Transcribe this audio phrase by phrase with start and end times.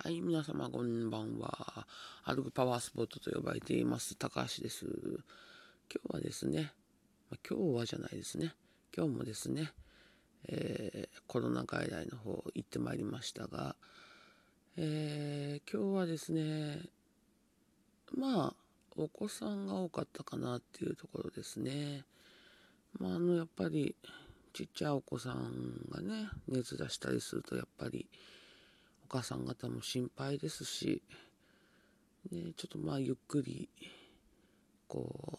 [0.00, 1.84] はい、皆様こんばんは。
[2.22, 4.86] 歩くパワースポットと呼ばれています、高橋です。
[4.86, 6.72] 今日はですね、
[7.44, 8.54] 今日はじゃないですね、
[8.96, 9.72] 今日もですね、
[10.46, 13.74] えー、コロナ外来の方行ってまいりましたが、
[14.76, 16.78] えー、今日はですね、
[18.16, 18.54] まあ、
[18.96, 22.04] お子さんが多かったかなっていうところですね。
[23.00, 23.96] まあ、あの、やっぱり、
[24.52, 28.08] ちっちゃいお子さんがね、熱出したりすると、やっぱり、
[29.10, 31.02] お母さん方も心配ですし、
[32.30, 33.70] ね、ちょっとまあゆっくり
[34.86, 35.38] こ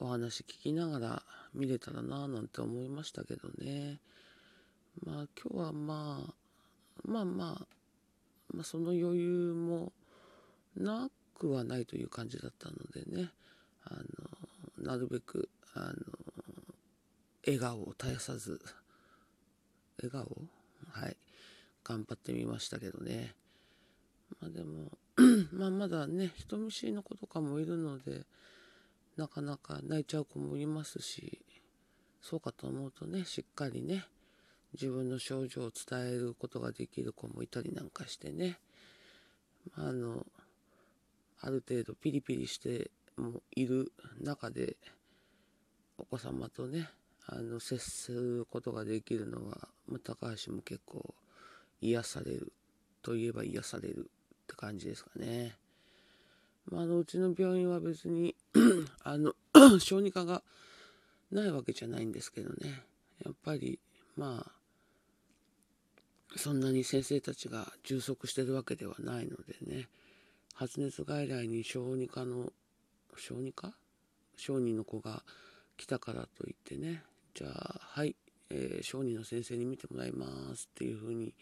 [0.00, 1.22] うお話聞きながら
[1.52, 3.98] 見れたらなぁなんて思いましたけどね。
[5.04, 6.34] まあ今日はまあ
[7.04, 7.66] まあまあ、
[8.54, 9.92] まあ、その余裕も
[10.76, 13.30] なくはないという感じだったのでね。
[13.82, 13.94] あ
[14.80, 15.94] のなるべくあの
[17.44, 18.60] 笑顔を絶やさず
[20.00, 20.48] 笑顔？
[20.92, 21.16] はい。
[21.88, 23.34] 頑張ってみましたけどね。
[24.40, 24.92] まあでも
[25.52, 28.26] まあまだね、人見知りの子とかもいるので、
[29.16, 31.40] なかなか泣いちゃう子もいますし、
[32.20, 34.04] そうかと思うとね、しっかりね、
[34.74, 38.58] 自分の症状を伝えることができる子もいたりなんかしてね、
[39.74, 40.26] まあ、あの、
[41.40, 44.76] ある程度ピリピリしてもいる中で、
[45.96, 46.90] お子様とね、
[47.26, 51.14] あの、接することができるのは、ま、高橋も結構
[51.80, 52.52] 癒される
[53.02, 54.10] といえば癒される
[54.42, 55.56] って感じですかね。
[56.70, 58.34] まあ、あのうちの病院は別に
[59.02, 59.32] あの
[59.80, 60.42] 小児科が
[61.30, 62.82] ないわけじゃないんですけどね。
[63.24, 63.78] やっぱり
[64.16, 64.52] まあ
[66.36, 69.88] そんなに先生たちが充足してるわけではないのでね。
[70.54, 72.52] 発熱外来に小児科の
[73.16, 73.72] 小児科？
[74.36, 75.22] 小児の子が
[75.76, 77.02] 来たからといってね。
[77.34, 78.16] じゃあはい。
[78.50, 81.34] えー、小児の先生に見てもらいますっていうふうに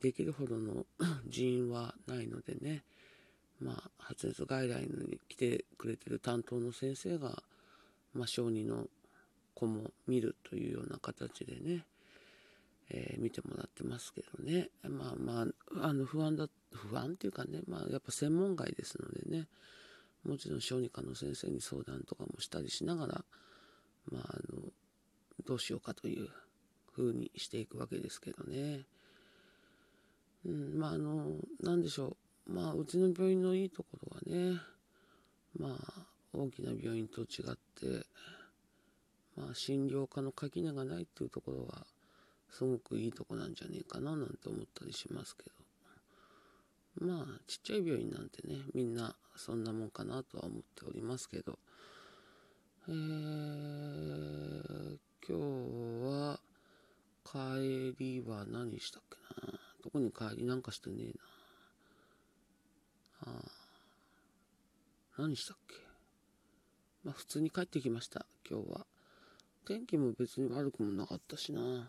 [0.00, 0.86] できるほどの
[1.26, 2.84] 人員はないのでね、
[3.60, 7.42] まあ、発熱外来に来てくれてる担当の先生が、
[8.12, 8.88] まあ、小児の
[9.54, 11.86] 子も見るというような形でね、
[12.90, 15.46] えー、見てもらってますけどね、まあま
[15.80, 19.48] あ、あの不安だ、不安っていうかね、まあやっぱ専門外ですのでね、
[20.24, 23.24] もちろん小児科の先生に相談とかもしたりしながら、
[24.10, 24.62] まああの、
[25.46, 26.28] どうしようかという
[26.94, 28.84] 風にしていくわけですけどね。
[30.44, 32.16] うん、まああの、なんでしょ
[32.48, 32.52] う。
[32.52, 34.60] まあうちの病院のいいところはね、
[35.58, 38.06] まあ大きな病院と違って、
[39.36, 41.86] まあ診療科の垣根がないっていうところは、
[42.50, 45.62] すごくいいとこなんじゃねえかななんて思ったりしますけど。
[47.00, 51.58] まあちっちゃい病院なんてね、みんなそんなもんかなとは思っておりますけど、
[52.88, 54.98] えー、
[55.32, 55.46] 今日
[56.04, 56.40] は
[57.24, 59.16] 帰りは何したっけ
[59.50, 59.58] な。
[59.82, 61.06] どこに帰りなんかしてねえ
[63.26, 63.32] な。
[63.32, 65.22] ああ。
[65.22, 65.76] 何したっけ。
[67.02, 68.26] まあ普通に帰ってきました。
[68.46, 68.86] 今日は。
[69.66, 71.88] 天気も別に悪くもなかったしな。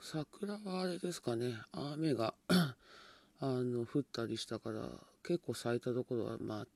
[0.00, 1.54] 桜はあれですかね。
[1.70, 2.74] 雨が あ
[3.40, 4.88] の降ったりしたから
[5.22, 6.66] 結構咲いたところはまあ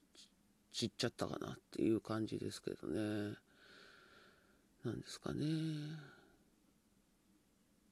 [0.71, 3.35] 散っちゃったかなっていう感じですけどね。
[4.85, 5.47] なんですかね。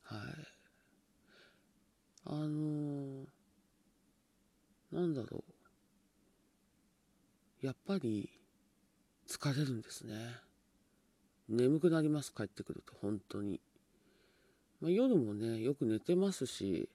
[0.02, 0.20] はい。
[2.24, 3.26] あのー、
[4.92, 5.44] なんだろ
[7.62, 7.66] う。
[7.66, 8.30] やっぱり
[9.26, 10.14] 疲れるんですね。
[11.48, 13.60] 眠くなります、帰ってくると、本当に。
[14.80, 16.88] まあ、夜もね、よく寝てますし、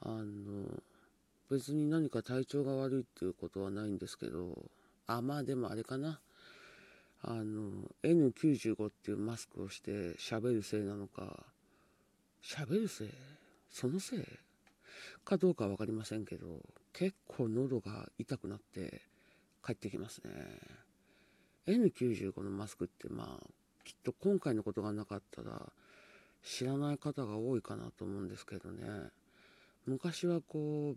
[0.00, 0.82] あの、
[1.50, 4.70] 別に何か体調が悪いっていうことはないんですけど、
[5.06, 6.20] あ、まあでもあれかな。
[7.22, 7.70] あの
[8.02, 11.44] N95 っていうマスクをして喋るせいなのか
[12.42, 13.08] 喋るせい？
[13.70, 14.20] そのせい？
[15.24, 16.46] かどうか分かりませんけど
[16.92, 19.02] 結構喉が痛くなって
[19.64, 20.30] 帰ってきますね。
[21.66, 23.46] N95 のマスクってまあ
[23.84, 25.60] きっと今回のことがなかったら
[26.42, 28.86] 知らない方が多いかなと思うんですけどね。
[29.86, 30.94] 昔はこ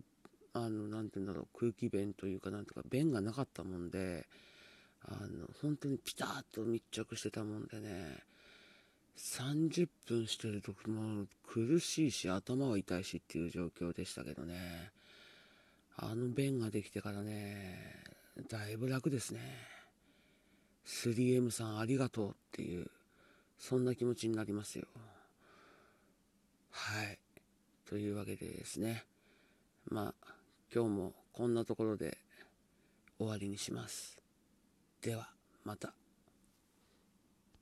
[0.54, 4.26] あの何て言うんだろう空気弁というかなんとか弁がなかったもんで
[5.06, 8.24] あの、本当にピタッと密着してたもんでね、
[9.16, 14.90] 30分してる時も苦しいし頭は痛いしっていう状況でしたけどね、
[15.96, 18.02] あの弁ができてからね、
[18.48, 19.40] だいぶ楽ですね。
[20.86, 22.90] 3M さんありがとうっていう、
[23.58, 24.86] そんな気持ちになりますよ。
[26.70, 27.18] はい。
[27.88, 29.04] というわけでですね、
[29.88, 30.34] まあ、
[30.74, 32.18] 今日もこんなところで
[33.18, 34.23] 終わりにします。
[35.04, 35.28] では
[35.64, 36.03] また。